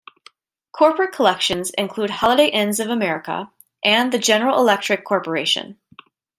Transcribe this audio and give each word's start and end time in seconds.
Corporate 0.71 1.11
collections 1.13 1.69
include 1.69 2.09
Holiday 2.09 2.47
Inns 2.47 2.79
of 2.79 2.87
America 2.89 3.51
and 3.83 4.11
the 4.11 4.17
General 4.17 4.57
Electric 4.57 5.05
Corporation. 5.05 5.77